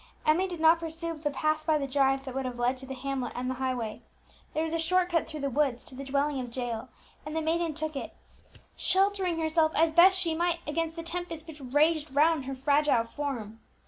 Emmie 0.25 0.47
did 0.47 0.59
not 0.59 0.79
pursue 0.79 1.13
the 1.15 1.29
path 1.29 1.63
by 1.63 1.77
the 1.77 1.85
drive 1.85 2.25
that 2.25 2.33
would 2.33 2.43
have 2.43 2.57
led 2.57 2.75
to 2.75 2.87
the 2.87 2.95
hamlet 2.95 3.31
and 3.35 3.51
the 3.51 3.61
highway; 3.61 4.01
there 4.55 4.63
was 4.63 4.73
a 4.73 4.79
short 4.79 5.09
cut 5.09 5.27
through 5.27 5.39
the 5.41 5.47
woods 5.51 5.85
to 5.85 5.93
the 5.93 6.03
dwelling 6.03 6.39
of 6.39 6.55
Jael, 6.55 6.89
and 7.23 7.35
the 7.35 7.39
maiden 7.41 7.75
took 7.75 7.95
it, 7.95 8.15
sheltering 8.75 9.37
herself 9.37 9.71
as 9.75 9.91
best 9.91 10.17
she 10.17 10.33
might 10.33 10.57
against 10.65 10.95
the 10.95 11.03
tempest 11.03 11.45
which 11.47 11.61
raged 11.61 12.15
round 12.15 12.45
her 12.45 12.55
fragile 12.55 13.03
form. 13.03 13.59